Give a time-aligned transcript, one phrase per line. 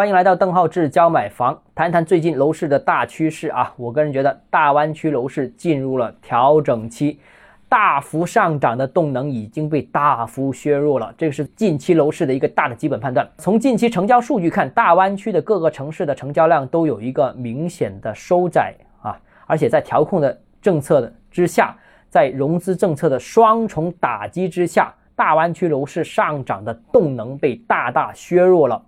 [0.00, 3.70] 欢迎来到邓浩志教买房，谈谈最近楼市的大趋势啊。
[3.76, 7.20] 我个人觉得，大湾区楼市进入了调整期，
[7.68, 13.28] 大幅上涨的动能已经被大幅削弱了，这个是近期楼市的一个大的基本判断。
[13.36, 19.14] 从近期成交数据看，大湾区的各个城市的成交量都有一个明显的收窄啊，
[19.44, 21.76] 而且在调控的政策的之下，
[22.08, 28.82] 在融资政策的双重打击之下，大湾区楼市上涨的动能被大大削弱了。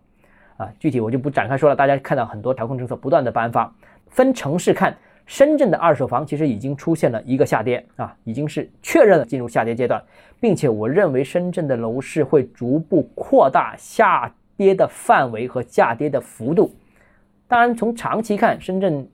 [0.57, 1.77] 啊，具体我就不展开说了。
[1.77, 3.73] 大家看到很多调控政策不断的颁发，
[4.09, 10.03] 分城市看，深圳的二手房其实已经出现了一个下跌啊，已经是确认了进入下跌阶段，
[10.41, 16.75] 并且我认为深圳的楼市会逐步扩大下跌的范围和下跌的幅度。
[17.49, 19.09] 当然，从长期看，深圳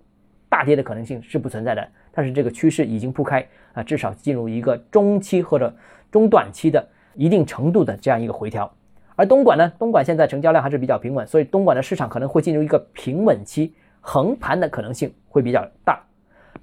[0.48, 5.74] 大跌的可能性是不存在的，但是这个趋势已经铺开啊，至少进入一个中期或者
[6.10, 8.70] 中短期的一定程度的这样一个回调。
[9.18, 9.72] 而东莞呢？
[9.80, 16.00] 东莞现在成交量还是比较平稳，所以东莞的市场可能会进入一个平稳期，横盘的可能性会比较大。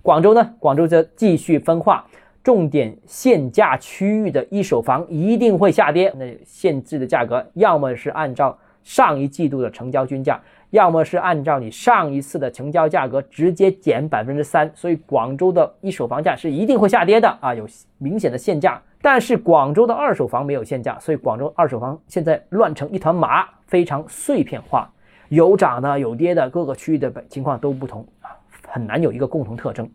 [0.02, 0.54] 广州呢？
[0.58, 2.08] 广州则继续分化，
[2.42, 6.10] 重点限价区域的一手房一定会下跌。
[6.16, 14.72] 那限制的价格要么是按照上一季度的成交均价，要么是按照你上一次的成交价格直接减百分之三。
[14.74, 18.82] 所以广州的一手房价是一定会下跌的啊，有明显的限价。
[19.02, 24.90] 但是广州的二手房没有限价，所以广州二手房现在乱成一团麻，非常碎片化，
[25.30, 28.30] 有涨的有跌的，各个区域的情况都不同啊，
[28.68, 29.90] 很难有一个共同特征。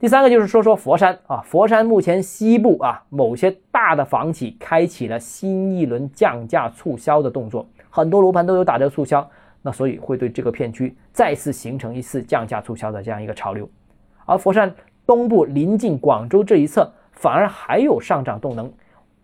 [0.00, 9.28] 第三个就是说说佛山啊，佛山目前西部啊某些大的房企开启了新一轮降价促销的动作，很多楼盘都有打折促销，
[9.60, 13.68] 那所以会对这个片区再次形成一次降价促销的这样一个潮流。
[14.24, 14.74] 而佛山
[15.06, 16.90] 东部临近广州这一侧。
[17.12, 18.72] 反而还有上涨动能，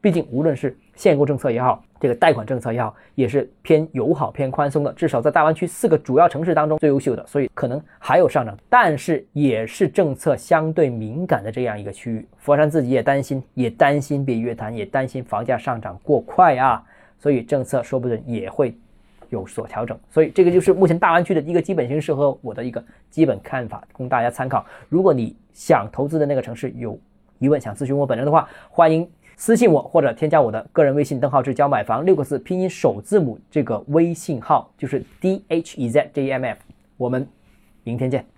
[0.02, 12.28] 毕竟无论是限购政策也好，这个贷款政策也好，也是偏友好、偏宽松的，至少在大湾区四个主要城市当中最优秀的，所以可能还有上涨，但是也是政策相对敏感的这样一个区域。
[12.36, 16.84] 佛山自己也担心，也担心被约谈，也担心房价上涨过快啊，
[17.18, 18.74] 所以政策说不准也会
[19.30, 19.98] 有所调整。
[20.10, 24.64] 所以这个就是目前大湾区的一个基本形势和我的一个基本看法，供大家参考。
[24.88, 26.98] 如果你想投资的那个城市有。
[27.38, 29.06] 疑问想咨询我本人的话，欢迎
[29.36, 36.58] 私信我或者添加我的个人微信“邓浩志教买房”六个字拼音首字母这个微信号就是 d h e z j m f，
[36.96, 37.28] 我们
[37.84, 38.35] 明天见。